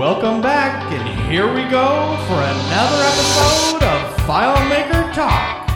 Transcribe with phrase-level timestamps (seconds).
[0.00, 5.68] Welcome back, and here we go for another episode of FileMaker Talk.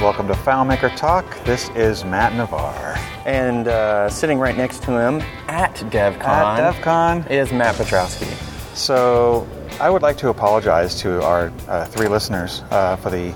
[0.00, 1.44] Welcome to FileMaker Talk.
[1.44, 2.96] This is Matt Navarre.
[3.26, 7.30] And uh, sitting right next to him at DevCon, At DevCon.
[7.30, 8.32] is Matt Petrowsky.
[8.74, 9.46] So,
[9.78, 13.32] I would like to apologize to our uh, three listeners uh, for the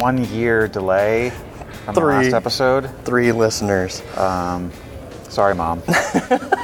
[0.00, 1.30] one year delay
[1.84, 2.90] from the last episode.
[3.04, 4.02] Three listeners.
[5.28, 5.80] Sorry, Mom.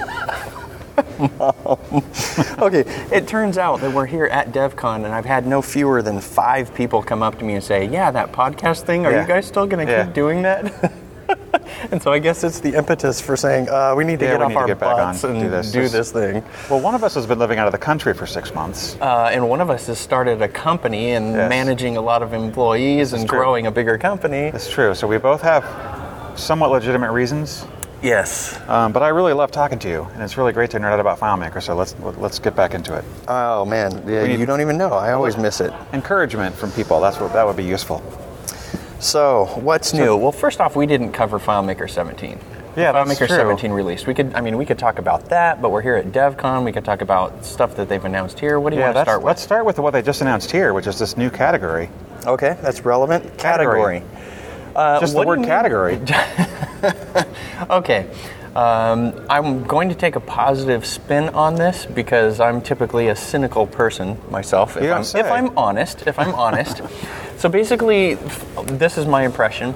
[2.58, 6.20] Okay, it turns out that we're here at DevCon, and I've had no fewer than
[6.20, 9.06] five people come up to me and say, "Yeah, that podcast thing.
[9.06, 9.22] Are Yeah.
[9.22, 10.04] you guys still going to Yeah.
[10.04, 10.92] keep doing that?"
[11.92, 14.42] and so I guess it's the impetus for saying uh, we need to Yeah, get
[14.42, 15.70] off our get butts and do this.
[15.72, 16.42] do This- thing.
[16.70, 18.96] well, one of us has been living out of the country for six months.
[19.00, 21.48] Uh, and one of us has started a company and Yes.
[21.50, 23.38] managing a lot of employees and true.
[23.38, 24.50] growing a bigger company.
[24.50, 24.94] That's true.
[24.94, 25.64] So, we both have
[26.34, 27.66] somewhat legitimate reasons.
[28.02, 28.58] Yes.
[28.68, 31.00] Um, but I really love talking to you, and it's really great to nerd out
[31.00, 31.60] about FileMaker.
[31.62, 33.04] So let's let's get back into it.
[33.26, 34.90] Oh man, yeah, We you don't even know.
[34.92, 35.72] I always miss it.
[35.92, 37.00] Encouragement from people.
[37.00, 38.02] That's what that would be useful.
[39.00, 40.16] So, what's new?
[40.16, 42.38] Well, first off, we didn't cover FileMaker 17.
[42.76, 43.36] Yeah, that's FileMaker true.
[43.36, 44.08] 17 released.
[44.08, 46.64] We could, I mean, we could talk about that, but we're here at DevCon.
[46.64, 48.58] We could talk about stuff that they've announced here.
[48.58, 49.26] What do you Yeah, want to start with?
[49.26, 51.90] let's start with what they just announced here, which is this new category.
[52.26, 53.38] Okay, that's relevant.
[53.38, 54.02] Category.
[54.74, 56.00] Uh, Just the word category.
[57.70, 58.08] Okay.
[58.56, 63.66] Um, I'm going to take a positive spin on this because I'm typically a cynical
[63.66, 64.76] person myself.
[64.76, 66.80] If, I'm, if I'm honest, if I'm honest.
[67.36, 68.14] so basically,
[68.64, 69.74] this is my impression.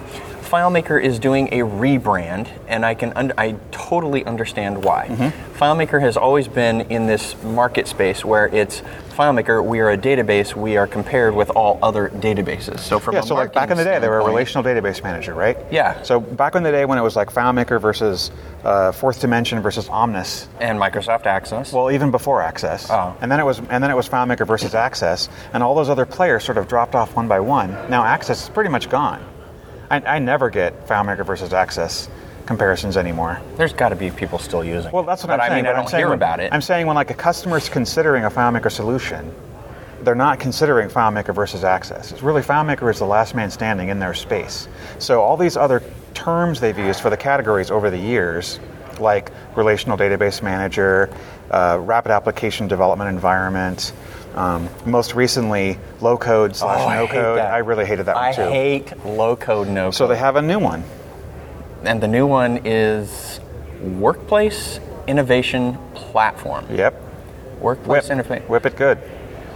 [0.52, 5.08] FileMaker is doing a rebrand, and I can un- I totally understand why.
[5.08, 5.58] Mm-hmm.
[5.58, 8.82] FileMaker has always been in this market space where it's
[9.16, 9.64] FileMaker.
[9.64, 10.54] We are a database.
[10.54, 12.80] We are compared with all other databases.
[12.80, 15.32] So from Yeah, so like back in the day, they were a relational database manager,
[15.32, 15.56] right?
[15.70, 16.02] Yeah.
[16.02, 18.30] So back in the day when it was like FileMaker versus
[18.62, 20.48] uh, Fourth Dimension versus Omnis.
[20.60, 21.72] and Microsoft Access.
[21.72, 22.90] Well, even before Access.
[22.90, 23.16] Oh.
[23.22, 26.04] And then it was and then it was FileMaker versus Access, and all those other
[26.04, 27.70] players sort of dropped off one by one.
[27.88, 29.31] Now Access is pretty much gone.
[29.92, 32.08] I, I never get FileMaker versus Access
[32.46, 33.40] comparisons anymore.
[33.56, 34.90] There's got to be people still using.
[34.90, 35.52] Well, that's what but I'm saying.
[35.52, 36.50] I mean, I don't hear when- about it.
[36.52, 39.32] I'm saying when like a customer's considering a FileMaker solution,
[40.00, 42.10] they're not considering FileMaker versus Access.
[42.10, 44.66] It's really FileMaker is the last man standing in their space.
[44.98, 45.82] So all these other
[46.14, 48.58] terms they've used for the categories over the years,
[48.98, 51.10] like relational database manager,
[51.50, 53.92] uh, rapid application development environment.
[54.34, 57.38] Um, most recently, low code slash Oh, no hate code.
[57.38, 57.52] that.
[57.52, 58.42] I really hated that I one too.
[58.42, 59.94] I hate low code, no code.
[59.94, 60.84] so they have a new one.
[61.84, 63.40] and the new one is
[63.82, 66.64] Workplace Innovation Platform.
[66.70, 66.94] Yep.
[67.60, 68.08] Workplace.
[68.08, 68.46] Innovation.
[68.48, 68.98] Whip it good.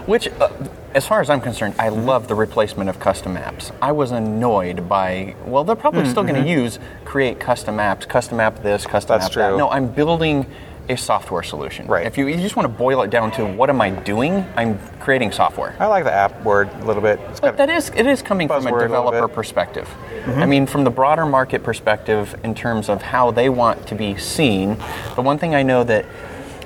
[0.06, 0.48] Which, uh,
[0.94, 2.04] as far as I'm concerned, I Mm-hmm.
[2.06, 3.70] love the replacement of custom apps.
[3.80, 6.10] I was annoyed by, well, they're probably Mm-hmm.
[6.10, 9.48] still going to use create custom apps, custom app this, custom That's app that.
[9.50, 9.58] true.
[9.58, 10.46] No, I'm building
[10.88, 11.86] a software solution.
[11.86, 12.06] Right.
[12.06, 14.78] If you, you just want to boil it down to what am I doing, I'm
[15.00, 15.74] creating software.
[15.78, 17.18] I like the app word a little bit.
[17.30, 19.22] It's But that is it is coming from a a developer.
[19.22, 19.34] Mm-hmm.
[19.34, 19.88] perspective.
[20.26, 24.16] I mean, from the broader market perspective, in terms of how they want to be
[24.16, 24.76] seen.
[25.14, 26.04] The one thing I know that,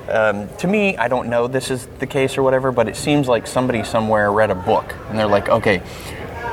[0.09, 3.29] um, to me, I don't know this is the case or whatever, but it seems
[3.29, 5.83] like somebody somewhere read a book and they're like, okay.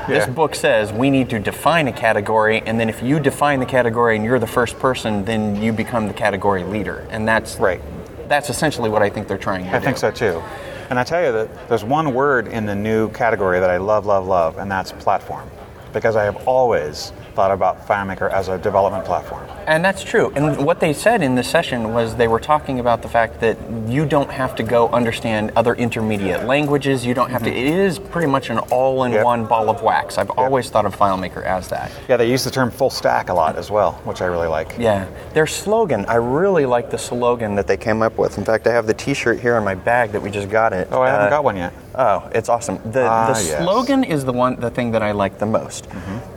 [0.08, 3.66] This book says we need to define a category, and then if you define the
[3.66, 7.82] category and you're the first person, then you become the category leader, and that's Right.
[8.28, 9.86] That's essentially what I think they're trying to I do.
[9.86, 10.42] think so too.
[10.90, 14.06] And I tell you that there's one word in the new category that I love,
[14.06, 15.50] love, love, and that's platform.
[15.94, 19.48] Because I have always thought about FileMaker as a development platform.
[19.68, 20.32] And that's true.
[20.36, 23.58] And what they said in the session was they were talking about the fact that
[23.88, 27.06] you don't have to go understand other intermediate languages.
[27.06, 27.50] You don't have to.
[27.52, 30.18] It is pretty much an all-in-one ball of wax.
[30.18, 31.92] I've always thought of FileMaker as that.
[32.10, 34.76] Yeah, they use the term full stack a lot as well, which I really like.
[34.80, 35.08] Yeah.
[35.36, 38.40] Their slogan, I really like the slogan that they came up with.
[38.40, 40.88] In fact, I have the T-shirt here in my bag that we just got it.
[40.92, 41.72] Oh, I haven't Uh, got one yet.
[41.98, 42.80] Oh, it's awesome.
[42.92, 43.52] The, Ah, the yes.
[43.54, 43.64] Mm-hmm.
[43.64, 45.88] slogan is the one, the thing that I like the most.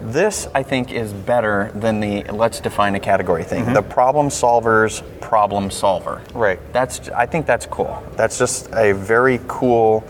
[0.01, 3.65] This, I think, is better than the let's define a category thing.
[3.65, 3.75] Mm-hmm.
[3.75, 6.23] The problem solver's problem solver.
[6.35, 6.59] Right.
[6.73, 7.11] That's.
[7.11, 8.03] I think that's cool.
[8.17, 10.03] That's just a very cool,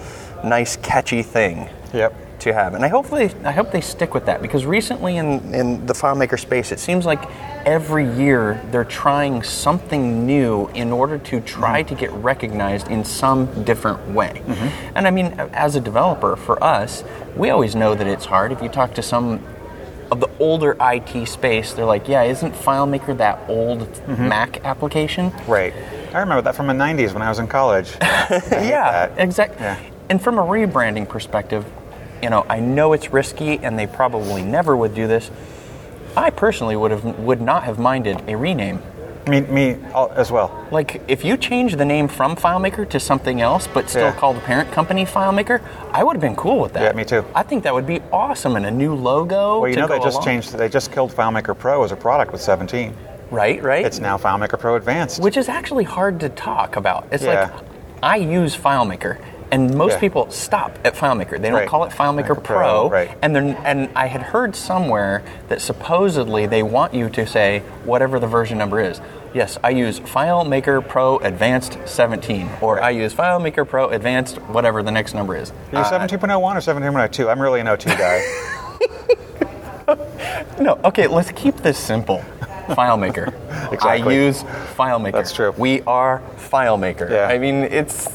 [0.44, 2.14] nice, catchy thing Yep.
[2.40, 2.75] To have.
[2.75, 5.94] And I hope they, I hope they stick with that because recently in, in the
[5.94, 7.20] FileMaker space, it seems like
[7.66, 11.94] every year they're trying something new in order to try mm-hmm.
[11.94, 14.42] to get recognized in some different way.
[14.46, 14.96] Mm-hmm.
[14.96, 17.04] And I mean, as a developer, for us,
[17.37, 18.52] we always know that it's hard.
[18.52, 19.44] If you talk to some
[20.10, 24.28] of the older IT space, they're like, yeah, isn't FileMaker that old mm-hmm.
[24.28, 25.32] Mac application?
[25.46, 25.72] Right.
[26.12, 27.96] I remember that from the 90s when I was in college.
[28.00, 29.62] yeah, exactly.
[29.62, 29.78] Yeah.
[30.08, 31.64] And from a rebranding perspective,
[32.22, 35.31] you know, I know it's risky, and they probably never would do this.
[36.17, 38.82] I personally would have would not have minded a rename.
[39.28, 39.76] Me, me
[40.17, 40.67] as well.
[40.70, 44.12] Like, if you change the name from FileMaker to something else, but still Yeah.
[44.12, 45.61] call the parent company FileMaker,
[45.93, 46.82] I would have been cool with that.
[46.82, 47.25] Yeah, me too.
[47.34, 49.61] I think that would be awesome and a new logo.
[49.61, 50.25] Well, you know they just along.
[50.25, 50.52] changed.
[50.56, 52.94] They just killed FileMaker Pro as a product with 17.
[53.31, 53.84] Right, right.
[53.84, 55.23] It's now FileMaker Pro Advanced.
[55.23, 57.05] which is actually hard to talk about.
[57.12, 57.43] It's Yeah.
[57.43, 57.50] like
[58.02, 59.19] I use FileMaker,
[59.52, 59.99] and most Yeah.
[60.00, 61.32] people stop at FileMaker.
[61.41, 61.69] They don't Right.
[61.69, 62.58] call it FileMaker Pro.
[62.58, 63.11] Pro, right.
[63.23, 68.19] And then, and I had heard somewhere that supposedly they want you to say whatever
[68.19, 69.00] the version number is.
[69.32, 74.91] Yes, I use FileMaker Pro Advanced 17, or I use FileMaker Pro Advanced whatever the
[74.91, 75.50] next number is.
[75.73, 77.29] Are you uh, 17.01 or 17.02?
[77.31, 78.23] I'm really an 02 guy.
[80.61, 82.23] No, okay, let's keep this simple.
[82.70, 83.32] FileMaker.
[83.82, 85.12] I use FileMaker.
[85.12, 85.52] That's true.
[85.56, 87.11] We are FileMaker.
[87.11, 87.26] Yeah.
[87.28, 88.06] I mean, it's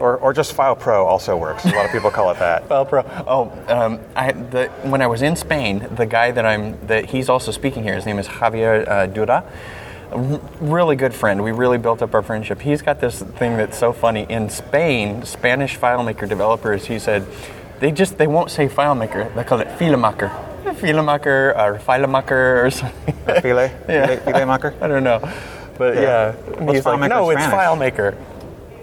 [0.00, 1.64] or, or just File Pro also works.
[1.64, 2.68] A lot of people call it that.
[2.68, 3.02] File Pro.
[3.26, 7.28] Oh, um, I, the, when I was in Spain, the guy that I'm that he's
[7.28, 7.94] also speaking here.
[7.94, 9.44] His name is Javier uh, Dura.
[10.12, 11.42] R- really good friend.
[11.42, 12.60] We really built up our friendship.
[12.60, 14.26] He's got this thing that's so funny.
[14.28, 17.26] In Spain, Spanish FileMaker developers, he said,
[17.80, 19.34] they just they won't say FileMaker.
[19.34, 20.30] They call it FileMaker,
[20.74, 23.14] FileMaker or FileMaker or something.
[23.14, 23.70] File?
[23.88, 24.16] Yeah.
[24.16, 24.82] File, FileMaker?
[24.82, 25.20] I don't know,
[25.78, 26.34] but Yeah.
[26.60, 28.16] yeah, he's like, no, it's Spanish?" FileMaker.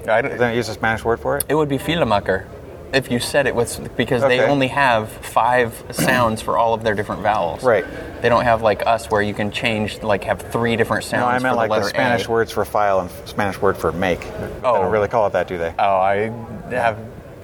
[0.07, 1.45] I don't, Then use a Spanish word for it?
[1.47, 2.45] it would be Filemaker
[2.93, 6.93] if you said it with because they only have five sounds for all of their
[6.93, 7.63] different vowels.
[7.63, 7.85] Right.
[8.21, 11.27] They don't have like us where you can change like have three different sounds No,
[11.27, 12.31] I for meant the like the Spanish A.
[12.31, 14.19] words for file and Spanish word for make.
[14.21, 14.27] They
[14.63, 14.75] Oh.
[14.81, 15.73] don't really call it that, do they?
[15.79, 16.31] Oh, I
[16.69, 16.97] have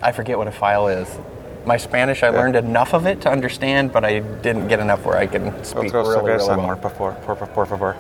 [0.03, 1.07] I forget what a file is.
[1.65, 5.17] My Spanish, I learned enough of it to understand, but I didn't get enough where
[5.17, 6.75] I can speak Otros really, really well.
[6.77, 7.95] por, favor, por, por favor.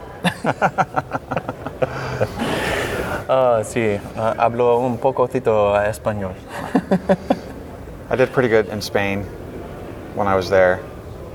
[3.31, 6.33] Ah, sí, ah, hablo un pocotito español.
[8.09, 9.23] I did pretty good in Spain
[10.15, 10.79] when I was there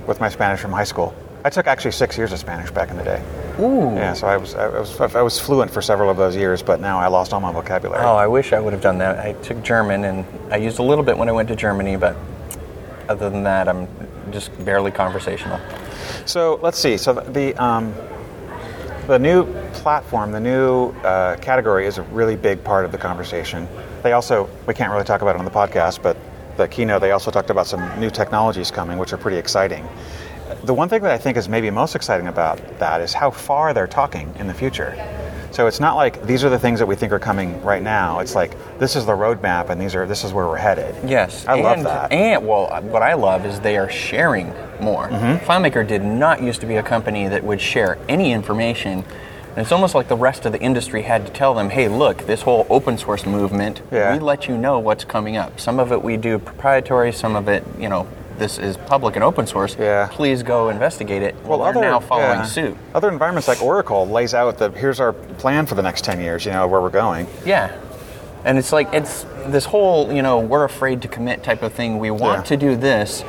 [0.09, 1.15] with my Spanish from high school.
[1.47, 3.23] I took actually six years of Spanish back in the day.
[3.61, 3.95] Ooh.
[3.95, 6.81] Yeah, so I was, I was I was fluent for several of those years, but
[6.81, 8.03] now I lost all my vocabulary.
[8.03, 9.19] Oh, I wish I would have done that.
[9.19, 12.17] I took German and I used a little bit when I went to Germany, but
[13.11, 13.87] other than that, I'm
[14.33, 15.61] just barely conversational.
[16.25, 16.97] So let's see.
[16.97, 17.95] So the um,
[19.07, 19.45] the new
[19.75, 23.69] platform, the new uh, category, is a really big part of the conversation.
[24.03, 26.17] They also we can't really talk about it on the podcast, but
[26.57, 29.87] the keynote they also talked about some new technologies coming, which are pretty exciting.
[30.65, 33.75] The one thing that I think is maybe most exciting about that is how far
[33.75, 34.97] they're talking in the future.
[35.51, 38.21] So it's not like these are the things that we think are coming right now.
[38.21, 40.97] It's like this is the roadmap, and these are this is where we're headed.
[41.09, 42.11] Yes, I love that.
[42.13, 44.49] And well, what I love is they are sharing
[44.81, 45.09] more.
[45.09, 45.45] Mm-hmm.
[45.45, 49.05] FileMaker did not used to be a company that would share any information.
[49.51, 52.27] And it's almost like the rest of the industry had to tell them, "Hey, look,
[52.27, 53.83] this whole open source movement.
[53.93, 54.15] Yeah.
[54.15, 55.61] We let you know what's coming up.
[55.61, 57.13] Some of it we do proprietary.
[57.13, 58.09] Some of it, you know,
[58.39, 59.77] this is public and open source.
[59.79, 60.09] Yeah.
[60.11, 61.35] Please go investigate it.
[61.45, 62.43] Well, they're now following yeah.
[62.45, 62.77] suit.
[62.95, 66.45] Other environments like Oracle lays out the here's our plan for the next ten years.
[66.45, 67.27] You know where we're going.
[67.47, 67.77] Yeah.
[68.45, 71.99] And it's like it's this whole, you know, we're afraid to commit type of thing.
[71.99, 72.43] We want Yeah.
[72.45, 73.25] to do this,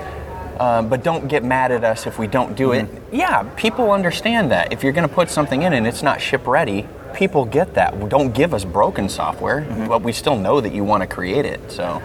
[0.59, 2.85] um, but don't get mad at us if we don't do it.
[2.85, 3.15] Mm-hmm.
[3.15, 4.73] Yeah, people understand that.
[4.73, 8.09] If you're going to put something in and it's not ship ready, people get that.
[8.09, 9.87] Don't give us broken software, Mm-hmm.
[9.87, 11.61] but we still know that you want to create it.
[11.71, 12.01] So,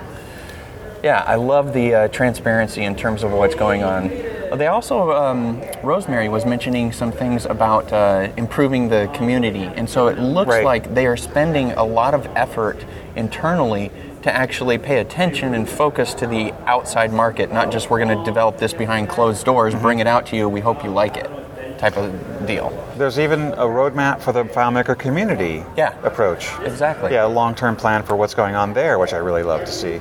[1.03, 4.09] yeah, I love the uh, transparency in terms of what's going on.
[4.09, 10.09] They also, um, Rosemary was mentioning some things about uh, improving the community, and so
[10.09, 10.65] it looks Right.
[10.65, 12.85] like they are spending a lot of effort
[13.15, 18.17] internally to actually pay attention and focus to the outside market, not just we're going
[18.19, 21.17] to develop this behind closed doors, bring it out to you, we hope you like
[21.17, 21.31] it
[21.79, 22.13] type of
[22.47, 22.71] deal.
[22.99, 25.95] There's even a roadmap for the FileMaker community Yeah.
[26.03, 26.51] approach.
[26.63, 27.13] Exactly.
[27.13, 29.99] Yeah, a long-term plan for what's going on there, which I really love to see.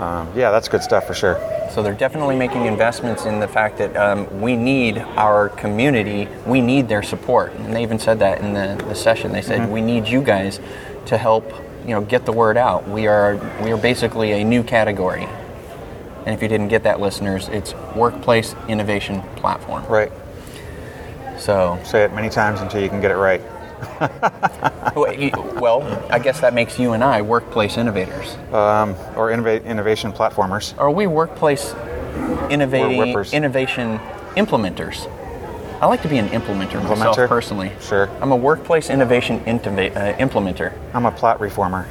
[0.00, 1.38] Um, yeah, that's good stuff for sure.
[1.74, 6.62] So they're definitely making investments in the fact that um, we need our community, we
[6.62, 7.52] need their support.
[7.52, 9.30] And they even said that in the, the session.
[9.30, 10.58] They said, we need you guys
[11.04, 11.52] to help
[11.82, 12.88] you know, get the word out.
[12.88, 15.28] We are, we are basically a new category.
[16.24, 19.84] And if you didn't get that, listeners, it's Workplace Innovation Platform.
[19.84, 20.12] Right.
[21.38, 23.42] So, Say it many times until you can get it right.
[24.94, 28.34] Well, I guess that makes you and I workplace innovators.
[28.52, 30.76] Um, or innova- innovation platformers.
[30.78, 31.74] Are we workplace
[32.50, 33.00] innovating
[33.32, 33.98] innovation
[34.36, 35.10] implementers?
[35.80, 37.72] I like to be an implementer, myself personally.
[37.80, 38.10] Sure.
[38.20, 40.74] I'm a workplace innovation intova- uh, implementer.
[40.92, 41.88] I'm a plot reformer.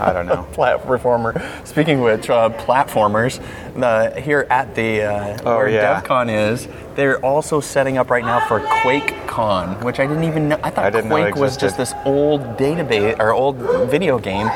[0.00, 0.46] I don't know.
[0.52, 1.66] platformer.
[1.66, 3.42] Speaking of which, uh, platformers,
[3.74, 6.00] the, here at the uh, Oh, where yeah.
[6.00, 10.58] DevCon is, they're also setting up right now for QuakeCon, which I didn't even know.
[10.62, 13.56] I thought I Quake was just this old database or old
[13.90, 14.48] video game.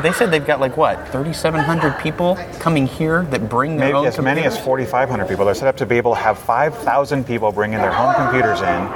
[0.00, 4.06] They said they've got like what, 3,700 people coming here that bring their Maybe own
[4.06, 5.44] as many as 4,500 people.
[5.44, 8.60] They're set up to be able to have 5,000 people bring in their home computers
[8.60, 8.88] in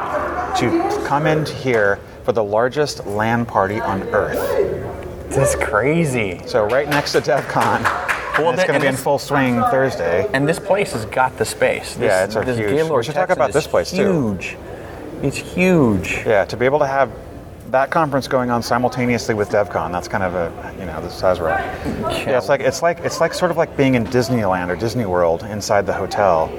[0.56, 4.38] to come in here for the largest LAN party on Earth.
[5.30, 6.40] That's crazy.
[6.46, 7.82] So right next to DevCon.
[8.38, 10.28] Well, it's going to be in full swing Thursday.
[10.32, 11.94] And this place has got the space.
[11.94, 14.32] This, Yeah, it's a this huge- Gaylord we should talk about this place, too.
[14.32, 14.56] Huge.
[15.22, 16.22] It's huge.
[16.26, 17.10] Yeah, to be able to have
[17.70, 21.40] that conference going on simultaneously with DevCon, that's kind of a you know the size
[21.40, 22.26] we're at.
[22.26, 25.06] Yeah, it's like it's like it's like sort of like being in Disneyland or Disney
[25.06, 26.50] World inside the hotel.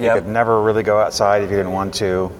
[0.00, 2.30] You could never really go outside if you didn't want to.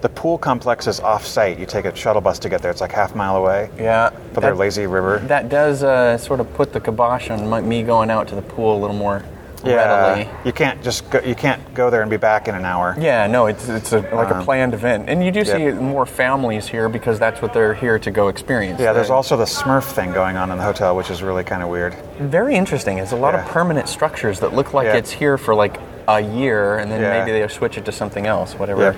[0.00, 1.58] The pool complex is off-site.
[1.58, 2.70] You take a shuttle bus to get there.
[2.70, 4.10] It's like half a mile away Yeah.
[4.32, 5.18] for their that- lazy river.
[5.18, 8.40] That does uh, sort of put the kibosh on my, me going out to the
[8.42, 9.22] pool a little more
[9.62, 9.74] Yeah,
[10.14, 10.30] readily.
[10.46, 12.96] you can't just go, you can't go there and be back in an hour.
[12.98, 15.74] Yeah, no, it's it's a, like a Um, planned event, and you do see yep.
[15.74, 18.80] more families here because that's what they're here to go experience.
[18.80, 21.62] Yeah, there's also the Smurf thing going on in the hotel, which is really kind
[21.62, 21.94] of weird.
[22.18, 22.96] very interesting.
[22.96, 23.44] It's a lot Yeah.
[23.44, 24.96] of permanent structures that look like Yeah.
[24.96, 25.76] it's here for like
[26.08, 28.96] a year, and then maybe they switch it to something else, whatever.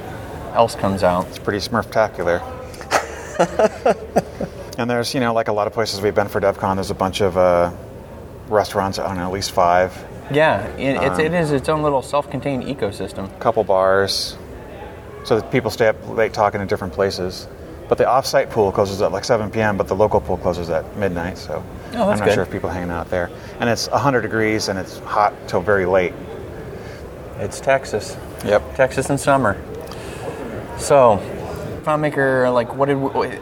[0.54, 1.26] Else comes out.
[1.28, 2.40] It's pretty Smurftacular.
[4.78, 6.94] and there's, you know, like a lot of places we've been for DevCon, there's a
[6.94, 7.70] bunch of uh,
[8.48, 9.96] restaurants, I don't know, at least five,
[10.30, 13.38] Yeah, it, it's, Um, it is its own little self-contained ecosystem.
[13.40, 14.36] couple bars,
[15.24, 17.46] so that people stay up late talking in different places.
[17.88, 20.96] But the off-site pool closes at like 7 p.m., but the local pool closes at
[20.96, 21.36] midnight.
[21.36, 21.62] So
[21.94, 22.34] Oh, I'm not good.
[22.34, 23.30] sure if people hanging out there.
[23.60, 26.14] And it's 100 degrees and it's hot till very late.
[27.38, 28.16] It's Texas.
[28.46, 28.76] Yep.
[28.76, 29.60] Texas in summer.
[30.78, 31.18] So,
[31.84, 33.38] FileMaker, like, what did we,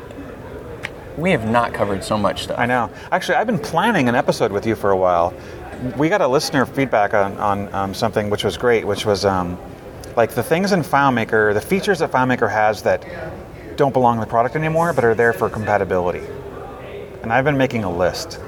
[1.16, 2.58] we have not covered so much stuff.
[2.58, 2.90] I know.
[3.12, 5.34] Actually, I've been planning an episode with you for a while.
[5.96, 9.58] We got a listener feedback on, on um, something which was great, which was um,
[10.16, 13.04] like the things in FileMaker, the features that FileMaker has that
[13.76, 16.26] don't belong in the product anymore, but are there for compatibility.
[17.22, 18.40] And I've been making a list.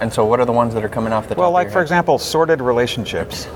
[0.00, 1.40] And so, what are the ones that are coming off the top?
[1.40, 3.46] Well, like for example, sorted relationships.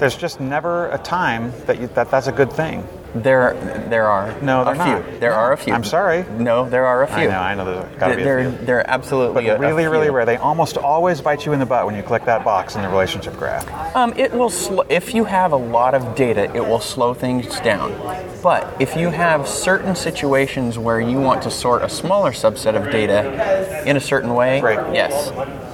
[0.00, 2.86] There's just never a time that you, that that's a good thing.
[3.14, 3.54] there,
[3.90, 4.84] there are No, a they're few.
[5.12, 5.20] not.
[5.20, 5.74] There are a few.
[5.74, 6.24] I'm sorry.
[6.38, 7.16] No, there are a few.
[7.16, 7.64] I know, I know.
[7.66, 8.66] There's got to be a they're, few.
[8.66, 10.24] they're absolutely But really, really rare.
[10.24, 12.88] They almost always bite you in the butt when you click that box in the
[12.88, 13.66] relationship graph.
[13.94, 17.60] Um, it will sl- if you have a lot of data, it will slow things
[17.60, 17.90] down.
[18.42, 22.90] But if you have certain situations where you want to sort a smaller subset of
[22.90, 24.94] data in a certain way, Right.
[24.94, 25.30] yes,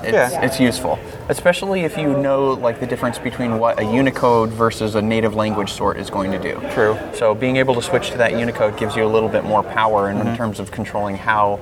[0.06, 0.42] it's, Yeah.
[0.42, 0.98] it's useful.
[1.28, 5.72] Especially if you know like the difference between what a Unicode versus a native language
[5.72, 6.60] sort is going to do.
[6.72, 6.96] True.
[7.14, 10.10] So being able to switch to that Unicode gives you a little bit more power
[10.10, 10.28] in, Mm-hmm.
[10.28, 11.58] in terms of controlling how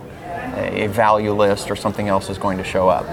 [0.56, 3.06] a value list or something else is going to show up.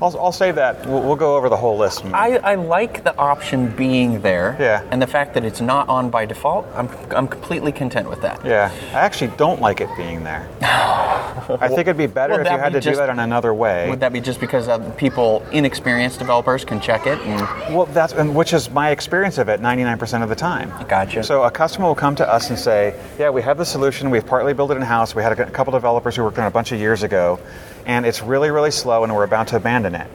[0.00, 0.86] I'll, I'll say that.
[0.86, 2.04] We'll, we'll go over the whole list.
[2.06, 4.56] I, I like the option being there.
[4.60, 4.84] Yeah.
[4.92, 8.44] And the fact that it's not on by default, I'm, I'm completely content with that.
[8.44, 10.48] yeah, I actually don't like it being there.
[11.60, 13.88] I think it'd be better if you had to do just- that in another way.
[13.88, 17.18] Would that be just because uh, people, inexperienced developers, can check it?
[17.20, 20.72] And Well, that's and which is my experience of it 99% of the time.
[20.88, 21.22] Gotcha.
[21.22, 24.10] So a customer will come to us and say, "Yeah, we have the solution.
[24.10, 25.14] We've partly built it in house.
[25.14, 27.38] We had a, couple developers who worked on it a bunch of years ago,
[27.86, 30.06] and it's really, really slow, and we're about to abandon it."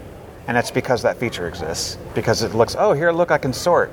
[0.48, 1.98] And it's because that feature exists.
[2.14, 3.92] Because it looks, "Oh, here, look, I can sort."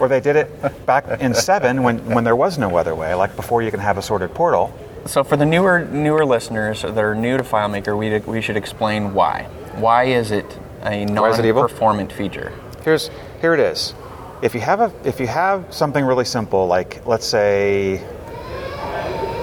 [0.00, 3.36] Or they did it back in seven when, when there was no other way, like
[3.36, 4.72] before you can have a sorted portal.
[5.08, 9.14] So for the newer newer listeners that are new to FileMaker, we, we should explain
[9.14, 9.48] why.
[9.74, 12.52] Why is it a Why is it non-performant feature?
[12.82, 13.10] Here's
[13.40, 13.94] here it is.
[14.42, 17.98] If you have a if you have something really simple, like let's say,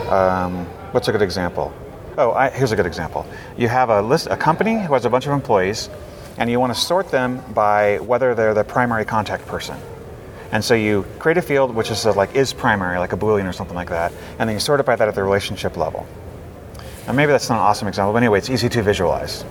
[0.10, 1.74] um, what's a good example?
[2.18, 3.26] Oh, I, here's a good example.
[3.58, 5.90] You have a list, a company who has a bunch of employees,
[6.38, 9.78] and you want to sort them by whether they're the primary contact person.
[10.54, 13.50] And so you create a field which is uh, like is primary, like a boolean
[13.50, 16.06] or something like that, and then you sort it by that at the relationship level.
[17.08, 19.44] Now maybe that's not an awesome example, but anyway, it's easy to visualize.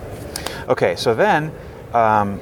[0.68, 1.52] Okay, so then
[1.92, 2.40] um,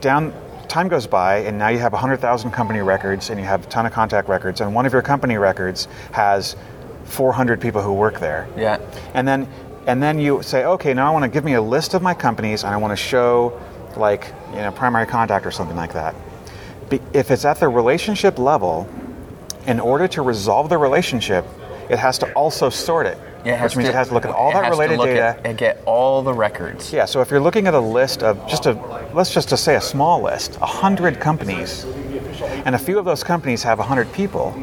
[0.00, 0.32] down
[0.66, 3.84] time goes by, and now you have 100,000 company records, and you have a ton
[3.84, 6.56] of contact records, and one of your company records has
[7.04, 8.48] 400 people who work there.
[8.56, 8.78] Yeah.
[9.12, 9.46] And then
[9.86, 12.14] and then you say, okay, now I want to give me a list of my
[12.14, 13.60] companies, and I want to show
[13.94, 16.14] like you know primary contact or something like that.
[17.12, 18.88] If it's at the relationship level,
[19.66, 21.44] in order to resolve the relationship,
[21.88, 24.52] it has to also sort it, It which means it has to look at all
[24.52, 25.22] that related data.
[25.22, 26.92] at- and get all the records.
[26.92, 28.72] Yeah, so if you're looking at a list of just a,
[29.12, 31.84] let's just to say a small list, a 100 companies,
[32.64, 34.54] and a few of those companies have a 100 people,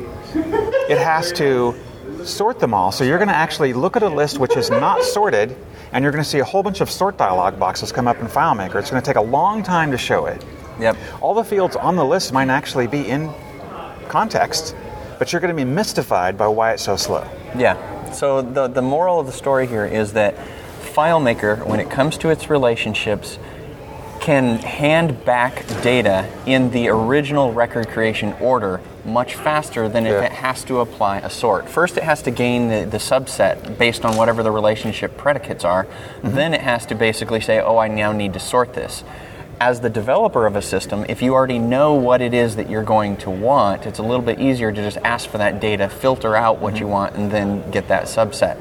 [0.89, 1.75] it has to
[2.23, 2.91] sort them all.
[2.91, 5.55] So you're going to actually look at a list which is not sorted,
[5.91, 8.27] and you're going to see a whole bunch of sort dialog boxes come up in
[8.27, 8.75] FileMaker.
[8.75, 10.43] It's going to take a long time to show it.
[10.79, 10.97] Yep.
[11.21, 13.31] All the fields on the list might actually be in
[14.07, 14.75] context,
[15.19, 17.27] but you're going to be mystified by why it's so slow.
[17.57, 18.11] Yeah.
[18.11, 20.35] So the the moral of the story here is that
[20.93, 23.37] FileMaker, when it comes to its relationships,
[24.19, 30.31] can hand back data in the original record creation order much faster than if it
[30.31, 31.69] has to apply a sort.
[31.69, 35.85] First, it has to gain the, the subset based on whatever the relationship predicates are.
[35.85, 36.35] Mm-hmm.
[36.35, 39.03] Then it has to basically say, oh, I now need to sort this.
[39.59, 42.83] As the developer of a system, if you already know what it is that you're
[42.83, 46.35] going to want, it's a little bit easier to just ask for that data, filter
[46.35, 46.83] out what Mm-hmm.
[46.83, 48.57] you want, and then get that subset.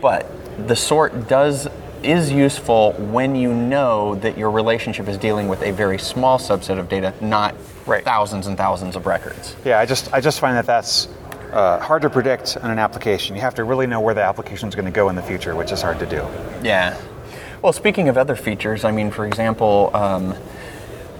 [0.00, 0.26] But
[0.66, 1.68] the sort does
[2.02, 6.78] is useful when you know that your relationship is dealing with a very small subset
[6.78, 7.54] of data, not
[7.86, 8.02] Right.
[8.04, 9.54] thousands and thousands of records.
[9.64, 11.08] Yeah, I just I just find that that's
[11.52, 13.36] uh, hard to predict in an application.
[13.36, 15.54] You have to really know where the application is going to go in the future,
[15.54, 16.26] which is hard to do.
[16.62, 16.96] Yeah.
[17.62, 20.34] Well, speaking of other features, I mean, for example, um,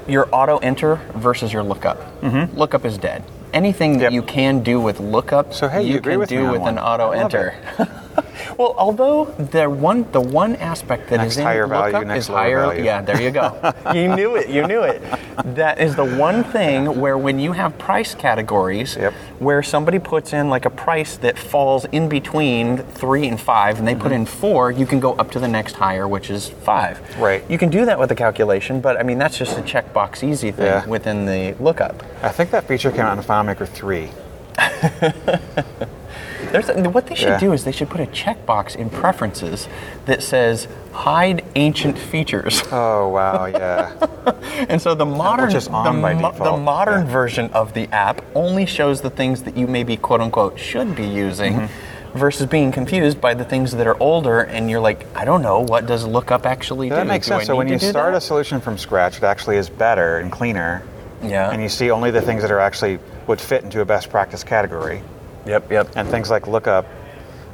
[0.08, 2.20] your auto enter versus your lookup.
[2.20, 2.58] Mm-hmm.
[2.58, 3.22] Lookup is dead.
[3.52, 4.12] Anything that Yep.
[4.12, 6.78] you can do with lookup, So, hey, you you agree can with do with an
[6.78, 7.54] auto enter.
[8.58, 12.25] well, although the one the one aspect that is Next in higher value, lookup next
[12.25, 12.61] is higher.
[12.61, 12.84] value.
[12.84, 13.75] Yeah, there you go.
[13.94, 14.49] you knew it.
[14.49, 15.00] You knew it.
[15.45, 19.12] That is the one thing where when you have price categories, Yep.
[19.39, 23.87] where somebody puts in like a price that falls in between three and five, and
[23.87, 24.23] they put mm-hmm.
[24.23, 27.01] in four, you can go up to the next higher, which is five.
[27.19, 27.43] Right.
[27.51, 30.51] You can do that with a calculation, but I mean that's just a checkbox easy
[30.51, 30.87] thing Yeah.
[30.87, 32.03] within the lookup.
[32.23, 34.11] I think that feature came out in FileMaker 3.
[36.50, 37.38] There's what they should Yeah.
[37.38, 39.68] do is they should put a checkbox in preferences
[40.06, 42.62] that says hide ancient features.
[42.72, 43.92] Oh, wow, yeah.
[44.68, 47.12] And so the modern, the, mo- the modern yeah.
[47.12, 51.06] version of the app only shows the things that you maybe quote unquote should be
[51.06, 52.18] using, Mm-hmm.
[52.18, 54.40] versus being confused by the things that are older.
[54.40, 56.94] And you're like, I don't know, what does lookup actually do?
[56.96, 57.46] that makes Do I sense.
[57.46, 58.18] So when you start that?
[58.18, 60.82] a solution from scratch, it actually is better and cleaner.
[61.22, 61.50] Yeah.
[61.50, 64.44] And you see only the things that are actually would fit into a best practice
[64.44, 65.02] category.
[65.46, 65.88] Yep, yep.
[65.96, 66.87] and things like lookup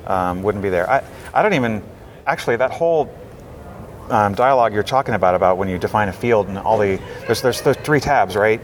[0.06, 0.88] um, wouldn't be there.
[0.88, 1.04] I,
[1.34, 1.82] I don't even
[2.26, 3.12] actually that whole
[4.10, 7.42] um, dialogue you're talking about about when you define a field and all the there's
[7.42, 8.60] there's the three tabs right.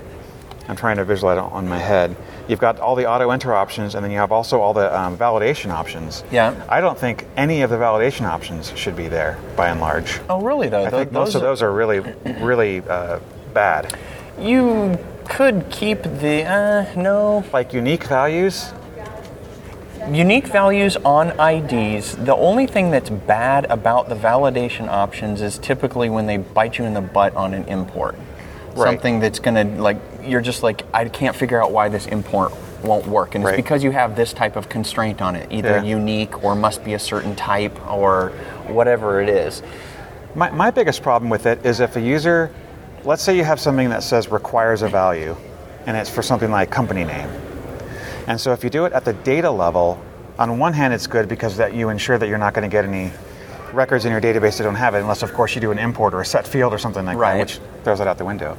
[0.66, 2.16] I'm trying to visualize it on my head.
[2.48, 5.16] You've got all the auto enter options, and then you have also all the um,
[5.18, 6.24] validation options.
[6.30, 6.54] Yeah.
[6.70, 10.20] I don't think any of the validation options should be there by and large.
[10.30, 10.84] Oh, really though?
[10.84, 12.00] I Tho- think most of those are really,
[12.40, 13.20] really uh,
[13.52, 13.94] bad.
[14.38, 18.72] You could keep the uh, no Like unique values.
[20.10, 22.16] Unique values on IDs.
[22.16, 26.84] The only thing that's bad about the validation options is typically when they bite you
[26.84, 28.16] in the butt on an import.
[28.74, 28.90] Right.
[28.90, 33.06] Something that's gonna like you're just like I can't figure out why this import won't
[33.06, 35.82] work, and it's because you have this type of constraint on it, either Yeah.
[35.82, 38.32] unique or must be a certain type or
[38.66, 39.62] whatever it is.
[40.34, 42.50] My, my biggest problem with it is if a user,
[43.04, 45.36] let's say you have something that says requires a value,
[45.86, 47.30] and it's for something like company name.
[48.26, 50.00] And so if you do it at the data level,
[50.38, 52.84] on one hand it's good because that you ensure that you're not going to get
[52.84, 53.12] any
[53.72, 56.14] records in your database that don't have it, unless of course you do an import
[56.14, 57.34] or a set field or something like Right.
[57.34, 58.56] that, which throws it out the window.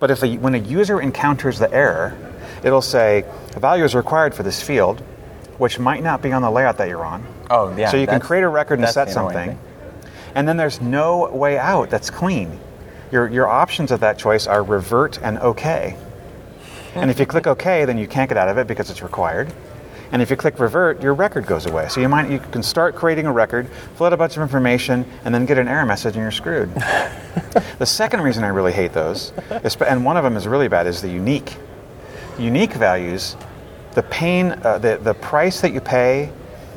[0.00, 2.16] But if a, when a user encounters the error,
[2.62, 5.00] it'll say a value is required for this field,
[5.58, 7.24] which might not be on the layout that you're on.
[7.50, 7.90] Oh yeah.
[7.90, 9.58] So you can create a record and set something,
[10.34, 12.58] and then there's no way out that's clean.
[13.12, 15.96] Your, your options of that choice are revert and OK.
[16.94, 19.52] And if you click OK, then you can't get out of it because it's required.
[20.12, 21.88] And if you click revert, your record goes away.
[21.88, 25.04] So you might you can start creating a record, fill out a bunch of information,
[25.24, 26.72] and then get an error message, and you're screwed.
[27.78, 29.32] the second reason I really hate those,
[29.64, 31.56] is, and one of them is really bad, is the unique.
[32.38, 33.36] Unique values,
[33.94, 36.30] the pain, uh, the the price that you pay,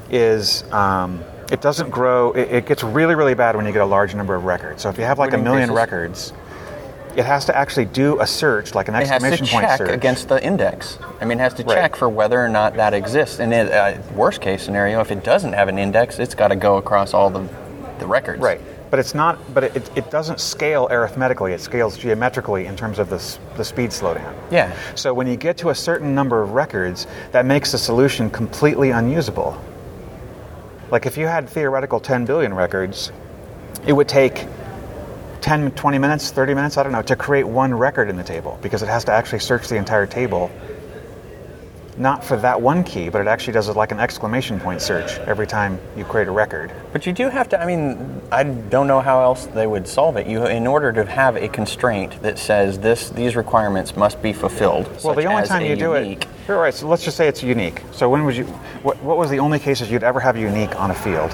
[0.09, 2.31] is um, it doesn't grow.
[2.31, 4.81] It, it gets really really bad when you get a large number of records.
[4.81, 5.75] So if you have like a million increases?
[5.75, 6.33] records,
[7.17, 9.77] it has to actually do a search, like an It has to exclamation point check
[9.79, 9.89] search.
[9.89, 10.99] against the index.
[11.19, 11.73] I mean, it has to Right.
[11.75, 13.39] check for whether or not that exists.
[13.39, 16.55] And it, uh, worst case scenario, if it doesn't have an index, it's got to
[16.55, 17.41] go across all the,
[17.97, 18.39] the records.
[18.39, 18.61] Right.
[18.91, 19.39] But it's not.
[19.53, 21.53] But it, it doesn't scale arithmetically.
[21.53, 23.19] It scales geometrically in terms of the
[23.57, 24.33] the speed slowdown.
[24.51, 24.71] Yeah.
[24.95, 28.91] So when you get to a certain number of records, that makes the solution completely
[28.91, 29.57] unusable.
[30.91, 33.11] Like if you had theoretical 10 billion records,
[33.85, 34.45] it would take
[35.47, 38.59] 10, 20 minutes, 30 minutes, I don't know, to create one record in the table
[38.61, 40.51] because it has to actually search the entire table.
[41.95, 45.17] Not for that one key, but it actually does it like an exclamation point search
[45.19, 46.73] every time you create a record.
[46.91, 47.61] But you do have to.
[47.61, 50.27] I mean, I don't know how else they would solve it.
[50.27, 54.85] You, in order to have a constraint that says this, these requirements must be fulfilled.
[55.01, 56.73] Well, the only time you do unique, it, all right.
[56.73, 57.83] So let's just say it's unique.
[57.93, 58.43] So when would you?
[58.83, 61.33] What, what was the only cases you'd ever have unique on a field?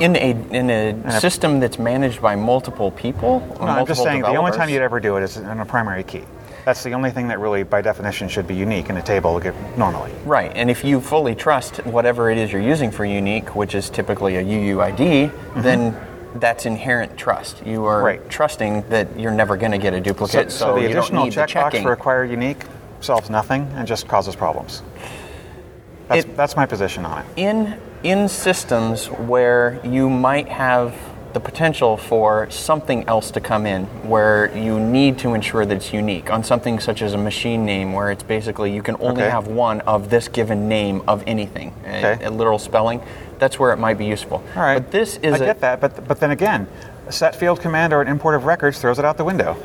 [0.00, 3.40] In a in a system that's managed by multiple people.
[3.40, 5.64] No, I'm just multiple saying the only time you'd ever do it is in a
[5.66, 6.24] primary key.
[6.64, 9.38] That's the only thing that really, by definition, should be unique in a table
[9.76, 10.10] normally.
[10.24, 13.90] Right, and if you fully trust whatever it is you're using for unique, which is
[13.90, 15.60] typically a UUID, Mm-hmm.
[15.60, 15.94] then
[16.36, 17.64] that's inherent trust.
[17.66, 18.30] You are Right.
[18.30, 21.24] trusting that you're never going to get a duplicate, so, so the you don't additional
[21.26, 22.64] the checkbox for acquire unique
[23.00, 24.82] solves nothing and just causes problems.
[26.08, 27.26] That's, It- that's my position on it.
[27.36, 30.94] in in systems where you might have
[31.32, 35.92] the potential for something else to come in where you need to ensure that it's
[35.92, 39.30] unique on something such as a machine name where it's basically you can only Okay.
[39.30, 43.00] have one of this given name of anything a- a, literal spelling
[43.40, 44.78] that's where it might be useful All right.
[44.78, 46.68] but this is I a, get that, but but then again,
[47.08, 49.56] a set field command or an import of records throws it out the window.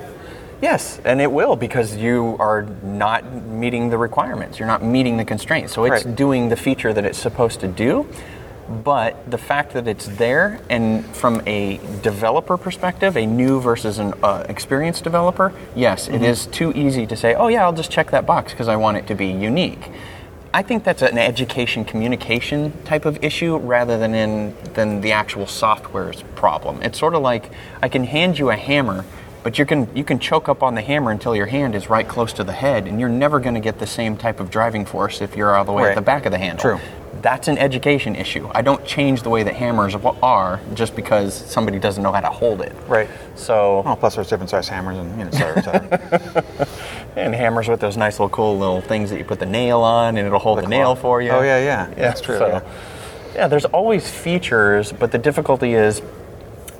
[0.62, 4.60] Yes, and it will because you are not meeting the requirements.
[4.60, 5.74] You're not meeting the constraints.
[5.74, 6.15] So it's Right.
[6.15, 8.06] doing the feature that it's supposed to do.
[8.84, 14.13] But the fact that it's there, and from a developer perspective, a new versus an
[14.22, 18.12] uh, experienced developer, yes, it is too easy to say, oh, yeah, I'll just check
[18.12, 19.89] that box because I want it to be unique.
[20.54, 25.48] I think that's an education communication type of issue rather than in than the actual
[25.48, 26.82] software's problem.
[26.84, 27.50] It's sort of like
[27.82, 29.04] I can hand you a hammer,
[29.43, 32.08] but you can you can choke up on the hammer until your hand is right
[32.08, 34.86] close to the head, and you're never going to get the same type of driving
[34.86, 35.89] force if you're all the way Right.
[35.91, 36.62] at the back of the handle.
[36.62, 36.80] True.
[37.21, 38.49] That's an education issue.
[38.54, 42.30] I don't change the way that hammers are just because somebody doesn't know how to
[42.30, 42.73] hold it.
[42.88, 43.10] Right.
[43.36, 46.65] So Well, plus there's different size hammers and you know, et cetera, uh,
[47.17, 50.15] and hammers with those nice little cool little things that you put the nail on,
[50.17, 51.32] and it'll hold the, The nail for you.
[51.32, 51.93] Oh, yeah, yeah.
[51.93, 52.62] That's true, so- yeah.
[53.36, 56.02] yeah, there's always features, but the difficulty is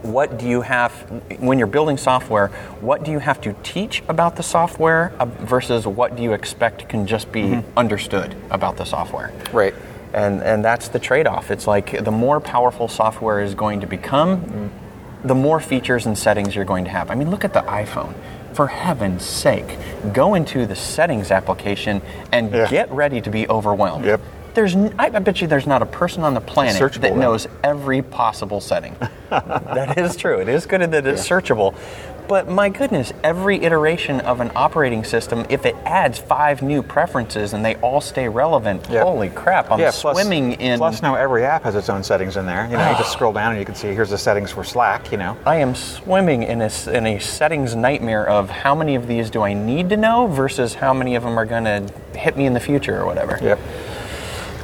[0.02, 0.92] what do you have
[1.40, 2.48] when you're building software?
[2.82, 6.88] What do you have to teach about the software uh, versus what do you expect
[6.90, 7.78] can just be Mm-hmm.
[7.78, 9.32] understood about the software?
[9.52, 9.74] Right.
[10.14, 11.52] And and that's the trade-off.
[11.52, 14.72] It's like the more powerful software is going to become,
[15.24, 17.12] the more features and settings you're going to have.
[17.12, 18.14] I mean, look at the iPhone.
[18.54, 19.78] For heaven's sake,
[20.12, 22.68] go into the settings application and Yeah.
[22.68, 24.06] get ready to be overwhelmed.
[24.06, 24.22] Yep.
[24.54, 27.20] There's, I bet you there's not a person on the planet searchable, that then.
[27.20, 28.96] knows every possible setting.
[29.30, 30.40] that is true.
[30.40, 31.76] It is good that it's searchable.
[32.30, 37.54] But my goodness, every iteration of an operating system, if it adds five new preferences
[37.54, 39.02] and they all stay relevant, Yeah.
[39.02, 40.78] holy crap, I'm yeah, plus, swimming in.
[40.78, 42.68] Plus, now every app has its own settings in there.
[42.70, 45.12] You know, you just scroll down and you can see here's the settings for Slack.
[45.12, 49.08] You know, I am swimming in a, in a settings nightmare of how many of
[49.08, 52.38] these do I need to know versus how many of them are going to hit
[52.38, 53.40] me in the future or whatever.
[53.42, 53.60] Yep.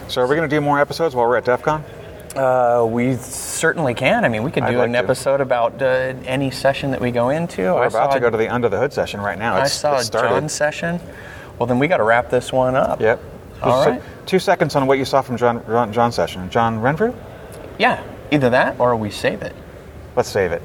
[0.08, 1.84] So, are we going to do more episodes while we're at DevCon?
[2.36, 4.26] Uh, we certainly can.
[4.26, 5.00] I mean, we could do like an to.
[5.00, 5.86] episode about uh,
[6.26, 7.62] any session that we go into.
[7.74, 9.56] We're I about to go to the under the hood session right now.
[9.56, 10.30] I It's, saw it started.
[10.30, 11.00] John's session.
[11.58, 13.00] Well, then we got to wrap this one up.
[13.00, 13.22] Yep.
[13.63, 14.02] All right.
[14.26, 16.50] Two seconds on what you saw from John, John John's session.
[16.50, 17.13] John Renfrew?
[17.80, 19.56] Yeah, either that or we save it.
[20.18, 20.62] Let's save it.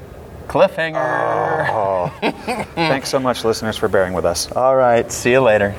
[0.47, 1.67] Cliffhanger.
[1.69, 2.13] Oh.
[2.75, 4.51] Thanks so much, listeners, for bearing with us.
[4.51, 5.09] All right.
[5.09, 5.73] See you later.